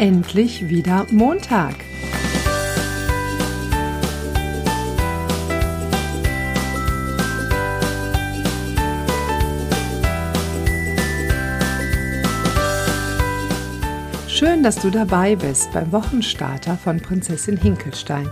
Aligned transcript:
endlich 0.00 0.70
wieder 0.70 1.06
Montag. 1.10 1.74
Schön, 14.26 14.62
dass 14.62 14.76
du 14.76 14.88
dabei 14.88 15.36
bist 15.36 15.70
beim 15.74 15.92
Wochenstarter 15.92 16.78
von 16.78 17.00
Prinzessin 17.00 17.58
Hinkelstein. 17.58 18.26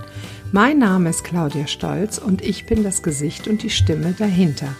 Mein 0.52 0.78
Name 0.78 1.10
ist 1.10 1.22
Claudia 1.22 1.66
Stolz 1.66 2.16
und 2.16 2.40
ich 2.40 2.64
bin 2.64 2.82
das 2.82 3.02
Gesicht 3.02 3.46
und 3.46 3.62
die 3.62 3.68
Stimme 3.68 4.14
dahinter. 4.18 4.74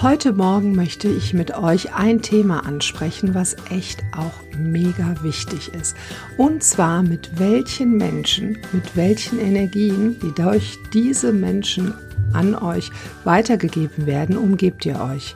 Heute 0.00 0.32
Morgen 0.32 0.76
möchte 0.76 1.08
ich 1.08 1.34
mit 1.34 1.56
euch 1.56 1.92
ein 1.92 2.22
Thema 2.22 2.64
ansprechen, 2.64 3.34
was 3.34 3.56
echt 3.68 4.04
auch 4.16 4.32
mega 4.56 5.16
wichtig 5.24 5.74
ist. 5.74 5.96
Und 6.36 6.62
zwar 6.62 7.02
mit 7.02 7.40
welchen 7.40 7.96
Menschen, 7.96 8.58
mit 8.72 8.94
welchen 8.94 9.40
Energien, 9.40 10.16
die 10.20 10.32
durch 10.40 10.78
diese 10.94 11.32
Menschen 11.32 11.94
an 12.32 12.54
euch 12.54 12.92
weitergegeben 13.24 14.06
werden, 14.06 14.38
umgebt 14.38 14.86
ihr 14.86 15.00
euch. 15.00 15.34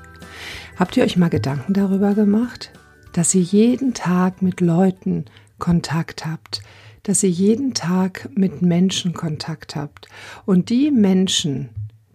Habt 0.77 0.97
ihr 0.97 1.03
euch 1.03 1.17
mal 1.17 1.29
Gedanken 1.29 1.73
darüber 1.73 2.15
gemacht, 2.15 2.71
dass 3.15 3.35
ihr 3.35 3.43
jeden 3.43 3.95
Tag 3.95 4.43
mit 4.43 4.61
Leuten 4.61 5.25
Kontakt 5.59 6.25
habt, 6.25 6.63
dass 7.03 7.25
ihr 7.25 7.31
jeden 7.31 7.75
Tag 7.75 8.29
mit 8.37 8.63
Menschen 8.63 9.13
Kontakt 9.13 9.75
habt 9.75 10.09
und 10.47 10.71
die 10.71 10.93
Menschen, 10.93 11.71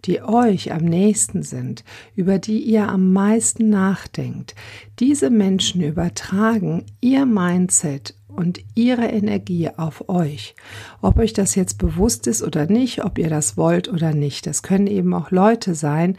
die 0.08 0.22
euch 0.22 0.72
am 0.72 0.84
nächsten 0.84 1.42
sind, 1.42 1.84
über 2.16 2.38
die 2.38 2.60
ihr 2.60 2.88
am 2.88 3.12
meisten 3.12 3.68
nachdenkt, 3.68 4.54
diese 4.98 5.28
Menschen 5.28 5.82
übertragen 5.82 6.86
ihr 7.02 7.26
Mindset 7.26 8.14
und 8.26 8.60
ihre 8.74 9.04
Energie 9.04 9.68
auf 9.76 10.08
euch. 10.08 10.54
Ob 11.02 11.18
euch 11.18 11.34
das 11.34 11.54
jetzt 11.54 11.76
bewusst 11.76 12.26
ist 12.26 12.42
oder 12.42 12.66
nicht, 12.66 13.04
ob 13.04 13.18
ihr 13.18 13.28
das 13.28 13.58
wollt 13.58 13.88
oder 13.88 14.14
nicht. 14.14 14.46
Das 14.46 14.62
können 14.62 14.86
eben 14.86 15.12
auch 15.12 15.30
Leute 15.30 15.74
sein, 15.74 16.16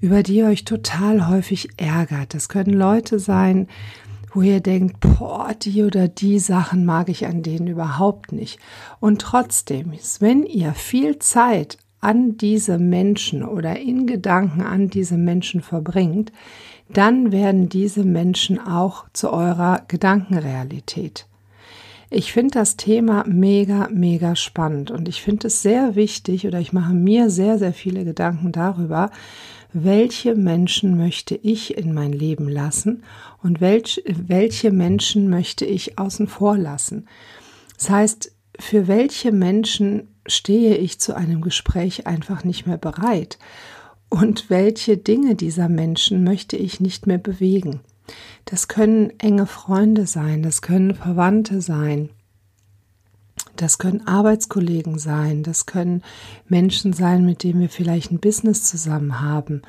über 0.00 0.24
die 0.24 0.36
ihr 0.36 0.46
euch 0.46 0.64
total 0.64 1.28
häufig 1.28 1.68
ärgert. 1.76 2.34
Das 2.34 2.48
können 2.48 2.72
Leute 2.72 3.20
sein, 3.20 3.68
wo 4.32 4.42
ihr 4.42 4.60
denkt, 4.60 4.98
boah, 4.98 5.54
die 5.54 5.84
oder 5.84 6.08
die 6.08 6.40
Sachen 6.40 6.84
mag 6.84 7.08
ich 7.08 7.26
an 7.26 7.42
denen 7.42 7.68
überhaupt 7.68 8.32
nicht. 8.32 8.58
Und 8.98 9.20
trotzdem, 9.20 9.92
wenn 10.18 10.44
ihr 10.44 10.72
viel 10.72 11.18
Zeit 11.20 11.78
an 12.00 12.36
diese 12.36 12.78
Menschen 12.78 13.44
oder 13.44 13.78
in 13.78 14.06
Gedanken 14.06 14.62
an 14.62 14.88
diese 14.88 15.16
Menschen 15.16 15.60
verbringt, 15.60 16.32
dann 16.92 17.30
werden 17.30 17.68
diese 17.68 18.04
Menschen 18.04 18.58
auch 18.58 19.04
zu 19.12 19.32
eurer 19.32 19.82
Gedankenrealität. 19.86 21.26
Ich 22.12 22.32
finde 22.32 22.54
das 22.54 22.76
Thema 22.76 23.24
mega, 23.28 23.88
mega 23.92 24.34
spannend 24.34 24.90
und 24.90 25.08
ich 25.08 25.22
finde 25.22 25.46
es 25.46 25.62
sehr 25.62 25.94
wichtig 25.94 26.46
oder 26.46 26.58
ich 26.58 26.72
mache 26.72 26.92
mir 26.92 27.30
sehr, 27.30 27.58
sehr 27.58 27.72
viele 27.72 28.04
Gedanken 28.04 28.50
darüber, 28.50 29.10
welche 29.72 30.34
Menschen 30.34 30.96
möchte 30.96 31.36
ich 31.36 31.78
in 31.78 31.94
mein 31.94 32.12
Leben 32.12 32.48
lassen 32.48 33.04
und 33.40 33.60
welch, 33.60 34.02
welche 34.06 34.72
Menschen 34.72 35.30
möchte 35.30 35.64
ich 35.64 36.00
außen 36.00 36.26
vor 36.26 36.58
lassen. 36.58 37.06
Das 37.76 37.90
heißt, 37.90 38.32
für 38.58 38.88
welche 38.88 39.30
Menschen 39.30 40.08
stehe 40.30 40.76
ich 40.76 41.00
zu 41.00 41.14
einem 41.14 41.40
Gespräch 41.40 42.06
einfach 42.06 42.44
nicht 42.44 42.66
mehr 42.66 42.78
bereit? 42.78 43.38
Und 44.08 44.50
welche 44.50 44.96
Dinge 44.96 45.36
dieser 45.36 45.68
Menschen 45.68 46.24
möchte 46.24 46.56
ich 46.56 46.80
nicht 46.80 47.06
mehr 47.06 47.18
bewegen? 47.18 47.80
Das 48.44 48.66
können 48.66 49.12
enge 49.18 49.46
Freunde 49.46 50.06
sein, 50.06 50.42
das 50.42 50.62
können 50.62 50.94
Verwandte 50.94 51.60
sein, 51.60 52.10
das 53.56 53.78
können 53.78 54.06
Arbeitskollegen 54.06 54.98
sein, 54.98 55.42
das 55.42 55.66
können 55.66 56.02
Menschen 56.48 56.92
sein, 56.92 57.24
mit 57.24 57.44
denen 57.44 57.60
wir 57.60 57.68
vielleicht 57.68 58.10
ein 58.10 58.18
Business 58.18 58.64
zusammen 58.64 59.20
haben. 59.20 59.62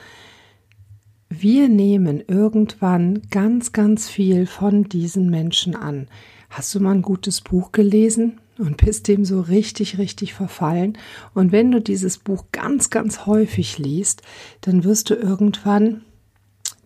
Wir 1.30 1.70
nehmen 1.70 2.24
irgendwann 2.28 3.22
ganz, 3.30 3.72
ganz 3.72 4.10
viel 4.10 4.46
von 4.46 4.86
diesen 4.86 5.30
Menschen 5.30 5.76
an. 5.76 6.08
Hast 6.50 6.74
du 6.76 6.80
mal 6.80 6.96
ein 6.96 7.02
gutes 7.02 7.42
Buch 7.42 7.72
gelesen? 7.72 8.42
Und 8.62 8.78
bist 8.78 9.08
dem 9.08 9.26
so 9.26 9.42
richtig, 9.42 9.98
richtig 9.98 10.34
verfallen. 10.34 10.98
Und 11.34 11.52
wenn 11.52 11.72
du 11.72 11.82
dieses 11.82 12.18
Buch 12.20 12.46
ganz, 12.52 12.90
ganz 12.90 13.26
häufig 13.26 13.78
liest, 13.78 14.22
dann 14.62 14.84
wirst 14.84 15.10
du 15.10 15.16
irgendwann 15.16 16.02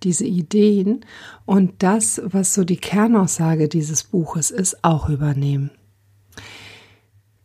diese 0.03 0.25
Ideen 0.25 1.05
und 1.45 1.73
das, 1.79 2.21
was 2.23 2.53
so 2.53 2.63
die 2.63 2.77
Kernaussage 2.77 3.67
dieses 3.67 4.03
Buches 4.03 4.51
ist, 4.51 4.83
auch 4.83 5.09
übernehmen. 5.09 5.71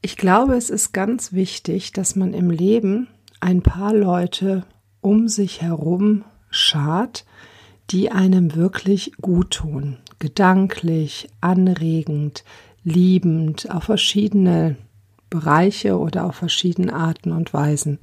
Ich 0.02 0.16
glaube, 0.16 0.54
es 0.54 0.70
ist 0.70 0.92
ganz 0.92 1.32
wichtig, 1.32 1.92
dass 1.92 2.16
man 2.16 2.32
im 2.32 2.50
Leben 2.50 3.08
ein 3.40 3.62
paar 3.62 3.94
Leute 3.94 4.64
um 5.00 5.28
sich 5.28 5.62
herum 5.62 6.24
schart, 6.50 7.24
die 7.90 8.10
einem 8.10 8.54
wirklich 8.54 9.12
gut 9.20 9.50
tun, 9.50 9.98
gedanklich, 10.18 11.28
anregend, 11.40 12.44
liebend 12.84 13.70
auf 13.70 13.84
verschiedene 13.84 14.76
Bereiche 15.28 15.98
oder 15.98 16.26
auf 16.26 16.36
verschiedene 16.36 16.92
Arten 16.92 17.32
und 17.32 17.52
Weisen. 17.52 17.98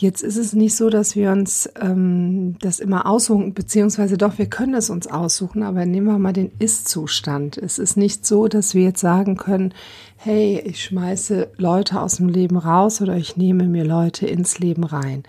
Jetzt 0.00 0.22
ist 0.22 0.36
es 0.36 0.52
nicht 0.52 0.76
so, 0.76 0.90
dass 0.90 1.16
wir 1.16 1.32
uns 1.32 1.68
ähm, 1.80 2.56
das 2.60 2.78
immer 2.78 3.06
aussuchen, 3.06 3.52
beziehungsweise 3.52 4.16
doch, 4.16 4.38
wir 4.38 4.46
können 4.46 4.74
es 4.74 4.90
uns 4.90 5.08
aussuchen, 5.08 5.64
aber 5.64 5.86
nehmen 5.86 6.06
wir 6.06 6.18
mal 6.20 6.32
den 6.32 6.52
Ist-Zustand. 6.60 7.58
Es 7.58 7.80
ist 7.80 7.96
nicht 7.96 8.24
so, 8.24 8.46
dass 8.46 8.74
wir 8.74 8.84
jetzt 8.84 9.00
sagen 9.00 9.36
können, 9.36 9.74
hey, 10.16 10.62
ich 10.64 10.84
schmeiße 10.84 11.50
Leute 11.56 12.00
aus 12.00 12.16
dem 12.16 12.28
Leben 12.28 12.58
raus 12.58 13.00
oder 13.00 13.16
ich 13.16 13.36
nehme 13.36 13.64
mir 13.64 13.84
Leute 13.84 14.28
ins 14.28 14.60
Leben 14.60 14.84
rein. 14.84 15.24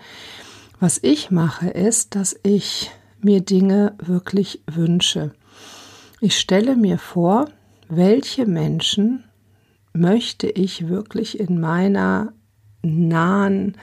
Was 0.78 1.00
ich 1.02 1.32
mache, 1.32 1.68
ist, 1.70 2.14
dass 2.14 2.38
ich 2.44 2.92
mir 3.20 3.40
Dinge 3.40 3.94
wirklich 3.98 4.62
wünsche. 4.70 5.32
Ich 6.20 6.38
stelle 6.38 6.76
mir 6.76 6.98
vor, 6.98 7.48
welche 7.90 8.46
Menschen 8.46 9.24
möchte 9.92 10.48
ich 10.48 10.88
wirklich 10.88 11.40
in 11.40 11.60
meiner 11.60 12.32
nahen 12.82 13.76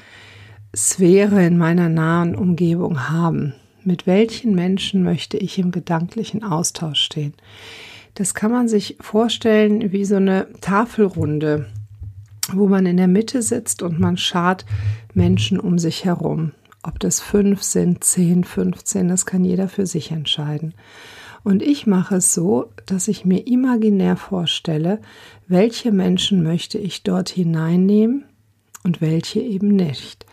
Sphäre, 0.75 1.45
in 1.45 1.57
meiner 1.57 1.89
nahen 1.89 2.35
Umgebung 2.35 3.09
haben? 3.09 3.53
Mit 3.83 4.07
welchen 4.07 4.55
Menschen 4.55 5.03
möchte 5.03 5.37
ich 5.37 5.59
im 5.59 5.71
gedanklichen 5.71 6.43
Austausch 6.43 7.01
stehen? 7.01 7.33
Das 8.15 8.33
kann 8.33 8.51
man 8.51 8.67
sich 8.67 8.97
vorstellen 8.99 9.91
wie 9.91 10.05
so 10.05 10.15
eine 10.15 10.47
Tafelrunde, 10.61 11.67
wo 12.53 12.67
man 12.67 12.85
in 12.85 12.97
der 12.97 13.07
Mitte 13.07 13.41
sitzt 13.41 13.83
und 13.83 13.99
man 13.99 14.17
schart 14.17 14.65
Menschen 15.13 15.59
um 15.59 15.77
sich 15.77 16.05
herum. 16.05 16.53
Ob 16.81 16.99
das 16.99 17.19
fünf 17.19 17.61
sind, 17.61 18.03
zehn, 18.03 18.45
15, 18.45 19.09
das 19.09 19.25
kann 19.25 19.43
jeder 19.43 19.67
für 19.67 19.85
sich 19.85 20.11
entscheiden. 20.11 20.73
Und 21.47 21.63
ich 21.63 21.87
mache 21.87 22.17
es 22.17 22.33
so, 22.33 22.73
dass 22.87 23.07
ich 23.07 23.23
mir 23.23 23.47
imaginär 23.47 24.17
vorstelle, 24.17 24.99
welche 25.47 25.93
Menschen 25.93 26.43
möchte 26.43 26.77
ich 26.77 27.03
dort 27.03 27.29
hineinnehmen 27.29 28.25
und 28.83 28.99
welche 28.99 29.39
eben 29.39 29.69
nicht. 29.69 30.25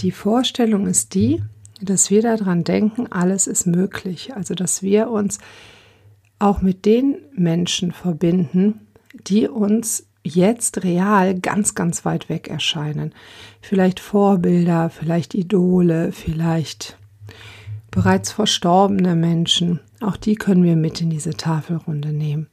Die 0.00 0.10
Vorstellung 0.10 0.86
ist 0.86 1.14
die, 1.14 1.42
dass 1.80 2.10
wir 2.10 2.20
daran 2.20 2.64
denken, 2.64 3.06
alles 3.10 3.46
ist 3.46 3.66
möglich. 3.66 4.34
Also 4.36 4.54
dass 4.54 4.82
wir 4.82 5.08
uns 5.08 5.38
auch 6.38 6.60
mit 6.60 6.84
den 6.84 7.16
Menschen 7.32 7.92
verbinden, 7.92 8.86
die 9.14 9.48
uns 9.48 10.06
jetzt 10.22 10.84
real 10.84 11.40
ganz, 11.40 11.74
ganz 11.74 12.04
weit 12.04 12.28
weg 12.28 12.48
erscheinen. 12.48 13.14
Vielleicht 13.62 14.00
Vorbilder, 14.00 14.90
vielleicht 14.90 15.34
Idole, 15.34 16.12
vielleicht 16.12 16.97
bereits 17.90 18.32
verstorbene 18.32 19.14
Menschen, 19.14 19.80
auch 20.00 20.16
die 20.16 20.34
können 20.34 20.64
wir 20.64 20.76
mit 20.76 21.00
in 21.00 21.10
diese 21.10 21.34
Tafelrunde 21.34 22.12
nehmen. 22.12 22.48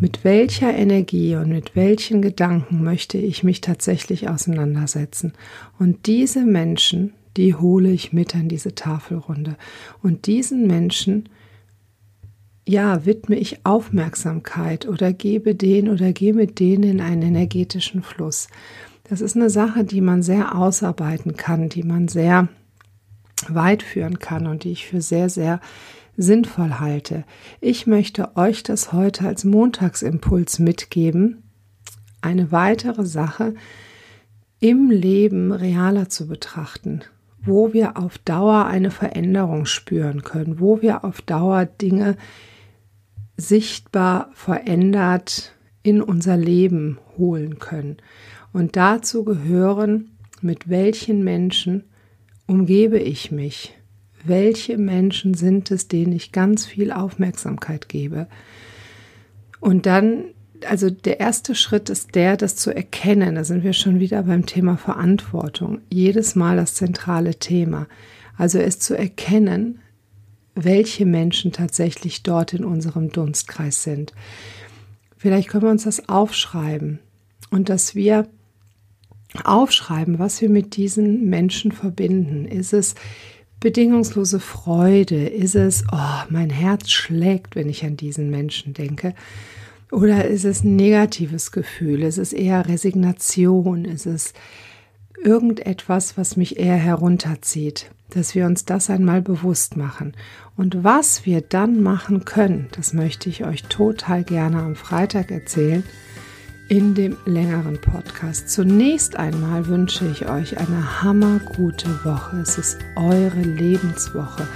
Mit 0.00 0.24
welcher 0.24 0.74
Energie 0.74 1.36
und 1.36 1.48
mit 1.48 1.76
welchen 1.76 2.20
Gedanken 2.20 2.82
möchte 2.82 3.16
ich 3.16 3.44
mich 3.44 3.60
tatsächlich 3.60 4.28
auseinandersetzen? 4.28 5.32
Und 5.78 6.06
diese 6.06 6.44
Menschen, 6.44 7.14
die 7.36 7.54
hole 7.54 7.90
ich 7.90 8.12
mit 8.12 8.34
an 8.34 8.48
diese 8.48 8.74
Tafelrunde. 8.74 9.56
Und 10.02 10.26
diesen 10.26 10.66
Menschen, 10.66 11.28
ja, 12.66 13.04
widme 13.06 13.36
ich 13.36 13.64
Aufmerksamkeit 13.64 14.88
oder 14.88 15.12
gebe 15.12 15.54
den 15.54 15.88
oder 15.88 16.12
gehe 16.12 16.34
mit 16.34 16.60
denen 16.60 16.84
in 16.84 17.00
einen 17.00 17.22
energetischen 17.22 18.02
Fluss. 18.02 18.48
Das 19.08 19.20
ist 19.20 19.36
eine 19.36 19.50
Sache, 19.50 19.84
die 19.84 20.00
man 20.00 20.22
sehr 20.22 20.56
ausarbeiten 20.56 21.36
kann, 21.36 21.68
die 21.68 21.82
man 21.82 22.08
sehr 22.08 22.48
weit 23.48 23.82
führen 23.82 24.18
kann 24.18 24.46
und 24.46 24.64
die 24.64 24.72
ich 24.72 24.86
für 24.86 25.00
sehr, 25.00 25.28
sehr 25.28 25.60
sinnvoll 26.16 26.78
halte. 26.78 27.24
Ich 27.60 27.86
möchte 27.86 28.36
euch 28.36 28.62
das 28.62 28.92
heute 28.92 29.26
als 29.26 29.44
Montagsimpuls 29.44 30.58
mitgeben, 30.58 31.42
eine 32.20 32.52
weitere 32.52 33.04
Sache 33.04 33.54
im 34.60 34.90
Leben 34.90 35.52
realer 35.52 36.08
zu 36.08 36.26
betrachten, 36.26 37.02
wo 37.42 37.72
wir 37.72 37.98
auf 37.98 38.18
Dauer 38.18 38.66
eine 38.66 38.90
Veränderung 38.90 39.66
spüren 39.66 40.22
können, 40.22 40.60
wo 40.60 40.80
wir 40.80 41.04
auf 41.04 41.20
Dauer 41.20 41.66
Dinge 41.66 42.16
sichtbar 43.36 44.30
verändert 44.32 45.52
in 45.82 46.00
unser 46.00 46.36
Leben 46.36 46.98
holen 47.18 47.58
können. 47.58 47.98
Und 48.52 48.76
dazu 48.76 49.24
gehören, 49.24 50.16
mit 50.40 50.68
welchen 50.68 51.24
Menschen 51.24 51.84
umgebe 52.46 52.98
ich 52.98 53.30
mich? 53.30 53.74
Welche 54.24 54.78
Menschen 54.78 55.34
sind 55.34 55.70
es, 55.70 55.88
denen 55.88 56.12
ich 56.12 56.32
ganz 56.32 56.64
viel 56.66 56.92
Aufmerksamkeit 56.92 57.88
gebe? 57.88 58.26
Und 59.60 59.86
dann, 59.86 60.24
also 60.66 60.90
der 60.90 61.20
erste 61.20 61.54
Schritt 61.54 61.90
ist 61.90 62.14
der, 62.14 62.36
das 62.36 62.56
zu 62.56 62.74
erkennen. 62.74 63.34
Da 63.34 63.44
sind 63.44 63.64
wir 63.64 63.72
schon 63.72 64.00
wieder 64.00 64.22
beim 64.22 64.46
Thema 64.46 64.76
Verantwortung. 64.76 65.80
Jedes 65.90 66.34
Mal 66.34 66.56
das 66.56 66.74
zentrale 66.74 67.34
Thema. 67.34 67.86
Also 68.36 68.58
es 68.58 68.78
zu 68.78 68.96
erkennen, 68.96 69.80
welche 70.54 71.04
Menschen 71.06 71.52
tatsächlich 71.52 72.22
dort 72.22 72.52
in 72.52 72.64
unserem 72.64 73.10
Dunstkreis 73.10 73.82
sind. 73.82 74.12
Vielleicht 75.16 75.48
können 75.48 75.64
wir 75.64 75.70
uns 75.70 75.84
das 75.84 76.08
aufschreiben 76.08 76.98
und 77.50 77.68
dass 77.68 77.94
wir 77.94 78.28
aufschreiben, 79.42 80.18
was 80.18 80.40
wir 80.40 80.48
mit 80.48 80.76
diesen 80.76 81.28
Menschen 81.28 81.72
verbinden. 81.72 82.44
Ist 82.44 82.72
es 82.72 82.94
bedingungslose 83.60 84.40
Freude? 84.40 85.26
Ist 85.26 85.56
es, 85.56 85.84
oh, 85.90 86.22
mein 86.28 86.50
Herz 86.50 86.90
schlägt, 86.90 87.56
wenn 87.56 87.68
ich 87.68 87.84
an 87.84 87.96
diesen 87.96 88.30
Menschen 88.30 88.74
denke? 88.74 89.14
Oder 89.90 90.26
ist 90.26 90.44
es 90.44 90.64
ein 90.64 90.76
negatives 90.76 91.50
Gefühl? 91.50 92.02
Ist 92.02 92.18
es 92.18 92.32
eher 92.32 92.68
Resignation? 92.68 93.84
Ist 93.84 94.06
es 94.06 94.34
irgendetwas, 95.22 96.16
was 96.16 96.36
mich 96.36 96.58
eher 96.58 96.76
herunterzieht? 96.76 97.90
Dass 98.10 98.34
wir 98.34 98.46
uns 98.46 98.64
das 98.64 98.90
einmal 98.90 99.22
bewusst 99.22 99.76
machen. 99.76 100.14
Und 100.56 100.84
was 100.84 101.26
wir 101.26 101.40
dann 101.40 101.82
machen 101.82 102.24
können, 102.24 102.68
das 102.72 102.92
möchte 102.92 103.28
ich 103.28 103.44
euch 103.44 103.64
total 103.64 104.24
gerne 104.24 104.62
am 104.62 104.76
Freitag 104.76 105.30
erzählen 105.30 105.82
in 106.68 106.94
dem 106.94 107.16
längeren 107.26 107.78
Podcast. 107.78 108.48
Zunächst 108.48 109.16
einmal 109.16 109.66
wünsche 109.66 110.06
ich 110.06 110.28
euch 110.28 110.58
eine 110.58 111.02
hammergute 111.02 112.04
Woche. 112.04 112.38
Es 112.38 112.58
ist 112.58 112.78
eure 112.96 113.42
Lebenswoche 113.42 114.46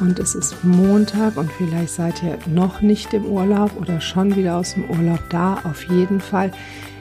und 0.00 0.18
es 0.18 0.34
ist 0.34 0.64
Montag 0.64 1.36
und 1.36 1.50
vielleicht 1.52 1.94
seid 1.94 2.22
ihr 2.22 2.38
noch 2.46 2.80
nicht 2.80 3.12
im 3.12 3.26
Urlaub 3.26 3.78
oder 3.78 4.00
schon 4.00 4.34
wieder 4.34 4.56
aus 4.56 4.74
dem 4.74 4.88
Urlaub 4.90 5.20
da. 5.30 5.60
Auf 5.64 5.84
jeden 5.84 6.20
Fall 6.20 6.50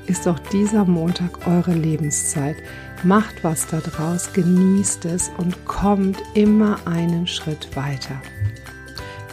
ist 0.08 0.28
auch 0.28 0.40
dieser 0.40 0.86
Montag 0.86 1.48
eure 1.48 1.74
Lebenszeit. 1.74 2.58
Macht 3.04 3.44
was 3.44 3.68
daraus, 3.68 4.34
genießt 4.34 5.06
es 5.06 5.32
und 5.38 5.66
kommt 5.66 6.18
immer 6.34 6.78
einen 6.86 7.26
Schritt 7.26 7.76
weiter. 7.76 8.22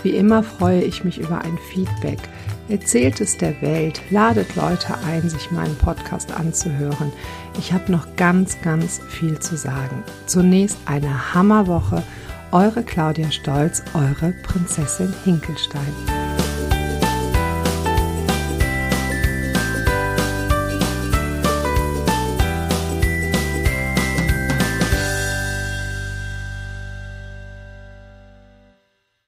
Wie 0.03 0.11
immer 0.11 0.43
freue 0.43 0.83
ich 0.83 1.03
mich 1.03 1.19
über 1.19 1.41
ein 1.41 1.59
Feedback. 1.73 2.21
Erzählt 2.69 3.21
es 3.23 3.39
der 3.39 3.61
Welt, 3.63 4.03
ladet 4.11 4.55
Leute 4.55 4.95
ein, 5.07 5.29
sich 5.29 5.51
meinen 5.51 5.77
Podcast 5.77 6.33
anzuhören. 6.33 7.13
Ich 7.59 7.73
habe 7.73 7.91
noch 7.91 8.15
ganz, 8.17 8.61
ganz 8.61 9.01
viel 9.09 9.39
zu 9.39 9.57
sagen. 9.57 10.03
Zunächst 10.27 10.77
eine 10.85 11.35
Hammerwoche. 11.35 12.03
Eure 12.53 12.83
Claudia 12.83 13.31
Stolz, 13.31 13.83
eure 13.95 14.33
Prinzessin 14.43 15.13
Hinkelstein. 15.25 16.28